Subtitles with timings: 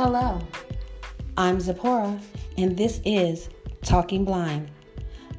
[0.00, 0.38] Hello,
[1.36, 2.20] I'm Zipporah,
[2.56, 3.48] and this is
[3.82, 4.70] Talking Blind.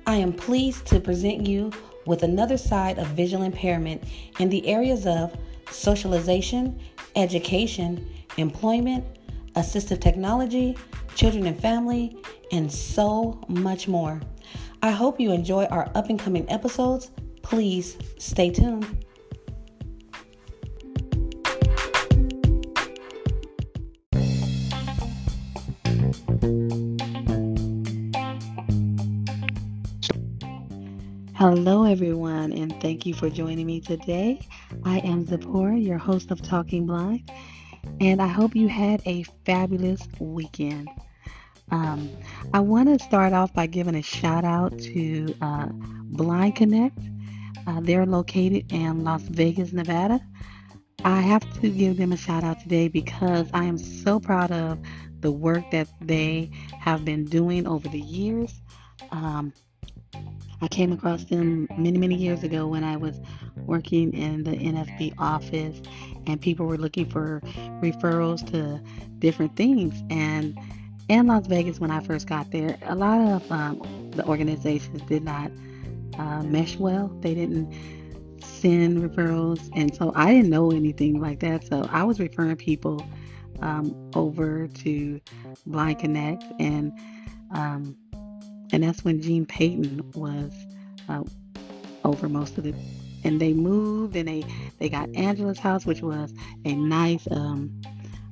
[0.06, 1.72] I am pleased to present you
[2.06, 4.04] with another side of visual impairment
[4.38, 5.34] in the areas of
[5.72, 6.78] socialization,
[7.16, 9.06] education, employment,
[9.56, 10.78] assistive technology,
[11.16, 12.18] children and family,
[12.52, 14.20] and so much more.
[14.84, 17.12] I hope you enjoy our up and coming episodes.
[17.44, 18.99] Please stay tuned.
[31.40, 34.42] Hello, everyone, and thank you for joining me today.
[34.84, 37.32] I am Zipporah, your host of Talking Blind,
[38.02, 40.90] and I hope you had a fabulous weekend.
[41.72, 42.10] Um,
[42.54, 47.00] I want to start off by giving a shout out to uh, Blind Connect.
[47.66, 50.20] Uh, they're located in Las Vegas, Nevada.
[51.06, 54.78] I have to give them a shout out today because I am so proud of
[55.22, 58.62] the work that they have been doing over the years.
[59.12, 59.54] Um,
[60.62, 63.20] I came across them many, many years ago when I was
[63.66, 65.82] working in the NFB office
[66.28, 67.42] and people were looking for
[67.82, 68.82] referrals to
[69.20, 70.04] different things.
[70.10, 70.58] And
[71.08, 75.24] in Las Vegas, when I first got there, a lot of um, the organizations did
[75.24, 75.52] not
[76.18, 77.08] uh, mesh well.
[77.22, 77.74] They didn't
[78.44, 79.70] send referrals.
[79.76, 81.66] And so I didn't know anything like that.
[81.66, 83.06] So I was referring people
[83.62, 85.22] um, over to
[85.66, 86.92] Blind Connect and
[87.52, 87.98] um,
[88.72, 90.52] and that's when Gene Payton was
[91.08, 91.24] uh,
[92.04, 92.76] over most of it.
[93.24, 94.46] And they moved, and they
[94.78, 97.82] they got Angela's house, which was a nice um,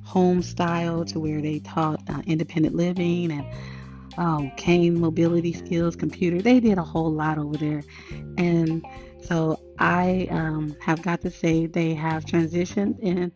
[0.02, 3.46] home style to where they taught uh, independent living and
[4.16, 6.40] um, cane mobility skills, computer.
[6.40, 7.82] They did a whole lot over there,
[8.38, 8.82] and
[9.22, 13.30] so I um, have got to say they have transitioned, and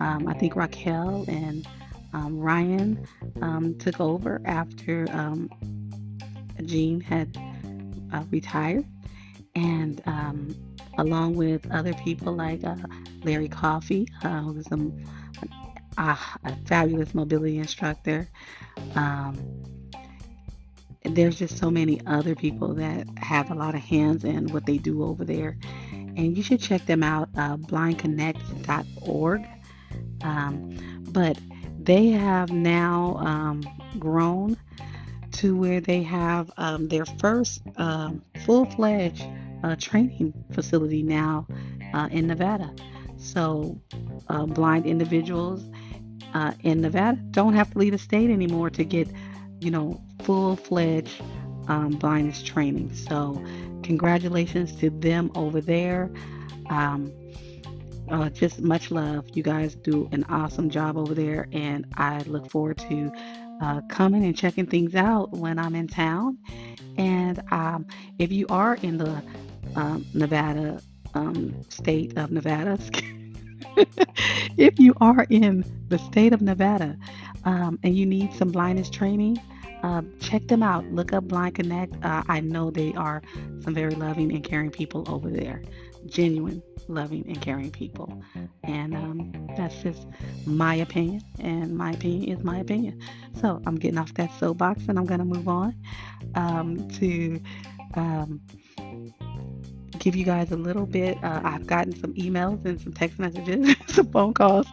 [0.00, 1.66] um, I think Raquel and
[2.12, 3.06] um, Ryan
[3.40, 5.08] um, took over after
[6.64, 7.36] Gene had
[8.12, 8.84] uh, retired,
[9.54, 10.54] and um,
[10.98, 12.76] along with other people like uh,
[13.24, 18.28] Larry Coffey, uh, who was a, a, a, fabulous mobility instructor.
[18.94, 19.38] Um,
[21.04, 24.78] there's just so many other people that have a lot of hands in what they
[24.78, 25.56] do over there.
[25.92, 29.46] And you should check them out, uh, blindconnect.org.
[30.22, 31.38] Um, but
[31.80, 33.62] they have now um,
[33.98, 34.56] grown
[35.38, 39.24] to where they have um, their first um, full fledged
[39.62, 41.46] uh, training facility now
[41.94, 42.74] uh, in Nevada.
[43.16, 43.80] So,
[44.28, 45.64] uh, blind individuals
[46.34, 49.08] uh, in Nevada don't have to leave the state anymore to get,
[49.60, 51.22] you know, full fledged
[51.68, 52.94] um, blindness training.
[52.94, 53.42] So,
[53.82, 56.10] congratulations to them over there.
[56.68, 57.12] Um,
[58.10, 59.26] uh, just much love.
[59.34, 63.12] You guys do an awesome job over there, and I look forward to
[63.60, 66.38] uh, coming and checking things out when I'm in town.
[66.96, 67.86] And um,
[68.18, 69.22] if you are in the
[69.76, 70.80] um, Nevada
[71.14, 72.78] um, state of Nevada,
[74.56, 76.96] if you are in the state of Nevada
[77.44, 79.38] um, and you need some blindness training,
[79.82, 80.84] uh, check them out.
[80.92, 81.94] Look up Blind Connect.
[82.04, 83.22] Uh, I know they are
[83.60, 85.62] some very loving and caring people over there.
[86.06, 88.22] Genuine, loving, and caring people.
[88.64, 90.06] And um, that's just
[90.46, 91.22] my opinion.
[91.38, 93.00] And my opinion is my opinion.
[93.40, 95.74] So I'm getting off that soapbox and I'm going to move on
[96.34, 97.40] um, to
[97.94, 98.40] um,
[99.98, 101.22] give you guys a little bit.
[101.22, 104.66] Uh, I've gotten some emails and some text messages, some phone calls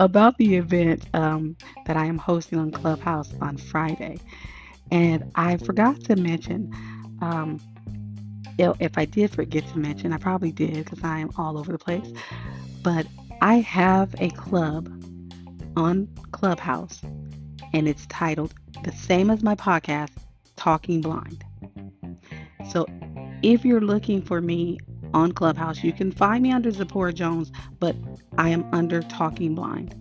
[0.00, 4.18] about the event um, that I am hosting on Clubhouse on Friday.
[4.90, 6.72] And I forgot to mention,
[7.22, 7.60] um,
[8.60, 11.78] if I did forget to mention, I probably did because I am all over the
[11.78, 12.12] place.
[12.82, 13.06] But
[13.40, 14.88] I have a club
[15.76, 17.00] on Clubhouse,
[17.72, 18.54] and it's titled
[18.84, 20.10] the same as my podcast,
[20.56, 21.44] Talking Blind.
[22.70, 22.86] So
[23.42, 24.78] if you're looking for me
[25.14, 27.96] on Clubhouse, you can find me under Zipporah Jones, but
[28.38, 29.94] I am under Talking Blind.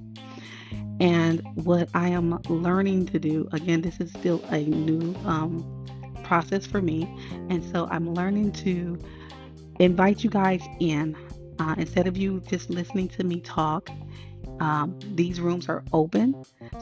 [0.99, 5.78] And what I am learning to do, again, this is still a new um,
[6.29, 7.09] process for me.
[7.49, 8.99] And so I'm learning to
[9.79, 11.17] invite you guys in.
[11.57, 13.89] Uh, instead of you just listening to me talk,
[14.61, 16.35] um, these rooms are open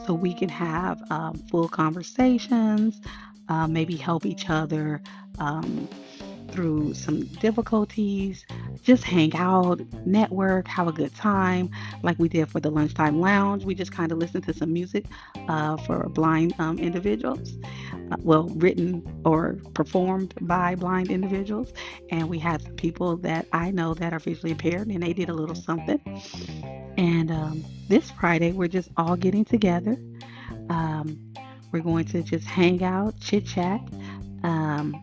[0.04, 3.00] so we can have um, full conversations,
[3.48, 5.00] uh, maybe help each other
[5.38, 5.88] um,
[6.50, 8.44] through some difficulties,
[8.82, 11.70] just hang out, network, have a good time,
[12.02, 13.64] like we did for the lunchtime lounge.
[13.64, 15.04] We just kind of listened to some music
[15.48, 17.52] uh, for blind um, individuals,
[18.20, 21.72] well, written or performed by blind individuals.
[22.10, 25.28] And we had some people that I know that are visually impaired, and they did
[25.28, 26.00] a little something.
[26.96, 29.96] And um, this Friday, we're just all getting together.
[30.70, 31.32] Um,
[31.72, 33.80] we're going to just hang out, chit chat.
[34.42, 34.94] Um,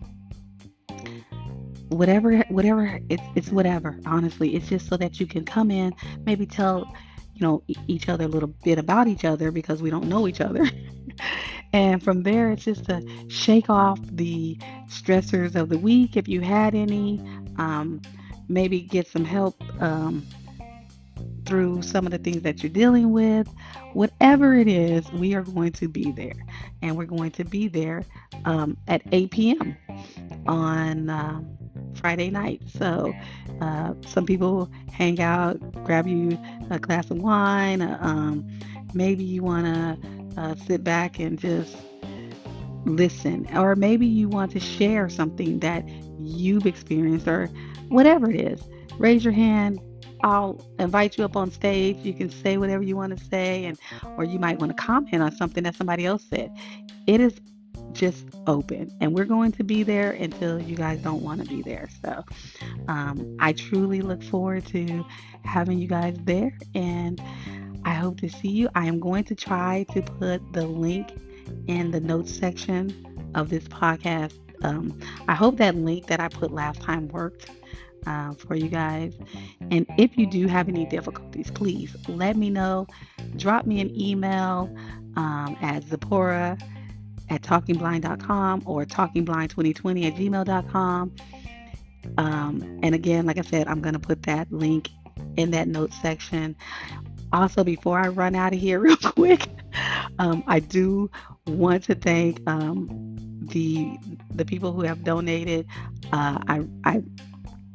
[1.90, 5.94] whatever whatever it's it's whatever honestly it's just so that you can come in
[6.26, 6.92] maybe tell
[7.36, 10.42] you know each other a little bit about each other because we don't know each
[10.42, 10.66] other
[11.74, 14.58] and from there it's just to shake off the
[14.88, 17.20] stressors of the week if you had any
[17.58, 18.02] um,
[18.48, 20.26] maybe get some help um,
[21.46, 23.48] through some of the things that you're dealing with
[23.94, 26.34] whatever it is we are going to be there
[26.82, 28.04] and we're going to be there
[28.46, 29.78] um, at 8 p.m
[30.48, 31.58] on um,
[31.96, 32.62] Friday night.
[32.68, 33.14] So
[33.62, 36.38] uh, some people hang out, grab you
[36.70, 37.82] a glass of wine.
[37.82, 38.48] Uh, um,
[38.94, 41.76] maybe you want to uh, sit back and just
[42.86, 45.88] listen, or maybe you want to share something that
[46.18, 47.48] you've experienced, or
[47.90, 48.62] whatever it is.
[48.98, 49.80] Raise your hand.
[50.24, 51.98] I'll invite you up on stage.
[51.98, 53.78] You can say whatever you want to say, and
[54.18, 56.52] or you might want to comment on something that somebody else said.
[57.08, 57.40] It is
[57.96, 61.62] just open and we're going to be there until you guys don't want to be
[61.62, 62.24] there so
[62.90, 65.04] um, i truly look forward to
[65.46, 67.22] having you guys there and
[67.86, 71.18] i hope to see you i am going to try to put the link
[71.68, 74.34] in the notes section of this podcast
[74.64, 74.98] um,
[75.28, 77.50] i hope that link that i put last time worked
[78.06, 79.14] uh, for you guys.
[79.72, 82.88] And if you do have any difficulties, please let me know.
[83.36, 84.74] Drop me an email
[85.16, 86.58] um, at Zipporah
[87.30, 91.16] at talkingblind.com or talkingblind2020 at gmail.com.
[92.18, 94.90] Um, and again, like I said, I'm going to put that link
[95.38, 96.56] in that notes section.
[97.36, 99.50] Also, before I run out of here, real quick,
[100.20, 101.12] um, I do
[101.46, 102.88] want to thank um,
[103.52, 103.98] the
[104.34, 105.68] the people who have donated.
[106.14, 107.04] Uh, I, I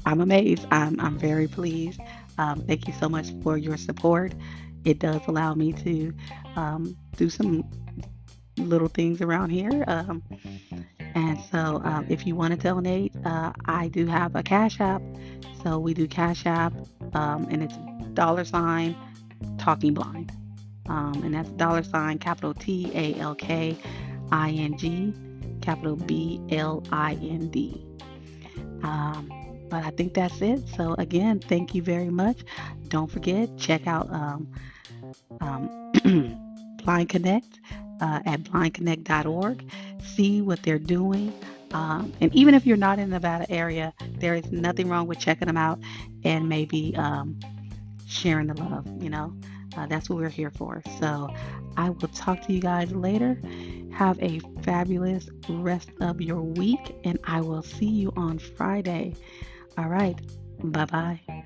[0.07, 0.67] I'm amazed.
[0.71, 2.01] I'm I'm very pleased.
[2.39, 4.33] Um, thank you so much for your support.
[4.87, 6.15] It does allow me to
[6.57, 7.69] um, do some
[8.57, 9.85] little things around here.
[9.87, 10.23] Um,
[11.15, 15.03] and so um, if you want to donate, uh, I do have a Cash App.
[15.63, 16.73] So we do Cash App,
[17.13, 17.77] and it's
[18.15, 18.97] dollar sign
[19.59, 20.33] talking blind.
[20.89, 23.77] Um, and that's dollar sign capital T A L K
[24.33, 25.15] I N G
[25.61, 27.85] capital B L I N D.
[28.83, 29.31] Um,
[29.69, 30.69] but I think that's it.
[30.77, 32.39] So again, thank you very much.
[32.89, 34.49] Don't forget, check out um,
[36.85, 37.61] Blind Connect
[38.01, 39.65] uh, at blindconnect.org.
[40.03, 41.33] See what they're doing.
[41.73, 45.21] Um, and even if you're not in the Nevada area, there is nothing wrong with
[45.21, 45.79] checking them out
[46.25, 47.39] and maybe um,
[48.11, 48.87] sharing the love.
[49.03, 49.35] You know,
[49.77, 50.83] uh, that's what we're here for.
[50.99, 51.29] So
[51.77, 53.41] I will talk to you guys later.
[53.93, 59.15] Have a fabulous rest of your week, and I will see you on Friday.
[59.79, 60.19] All right.
[60.63, 61.40] Bye bye.